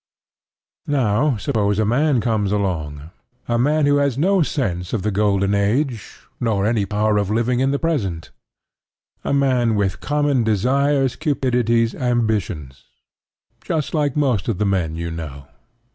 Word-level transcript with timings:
Now 0.87 1.37
suppose 1.37 1.77
a 1.77 1.85
man 1.85 2.21
comes 2.21 2.51
along: 2.51 3.11
a 3.47 3.59
man 3.59 3.85
who 3.85 3.97
has 3.97 4.17
no 4.17 4.41
sense 4.41 4.93
of 4.93 5.03
the 5.03 5.11
golden 5.11 5.53
age, 5.53 6.21
nor 6.39 6.65
any 6.65 6.87
power 6.87 7.19
of 7.19 7.29
living 7.29 7.59
in 7.59 7.69
the 7.69 7.77
present: 7.77 8.31
a 9.23 9.31
man 9.31 9.75
with 9.75 9.99
common 9.99 10.43
desires, 10.43 11.15
cupidities, 11.15 11.93
ambitions, 11.93 12.83
just 13.63 13.93
like 13.93 14.15
most 14.15 14.47
of 14.47 14.57
the 14.57 14.65
men 14.65 14.95
you 14.95 15.11
know. 15.11 15.45